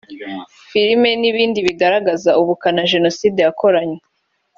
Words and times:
film 0.69 1.01
n’ibindi 1.21 1.59
bigaragaza 1.67 2.29
ubukana 2.41 2.81
Jenoside 2.91 3.39
yakoranywe 3.47 3.99